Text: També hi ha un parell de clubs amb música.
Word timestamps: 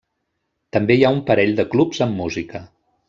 També 0.77 0.97
hi 0.99 1.05
ha 1.05 1.11
un 1.17 1.21
parell 1.27 1.53
de 1.59 1.67
clubs 1.75 2.01
amb 2.07 2.19
música. 2.23 2.65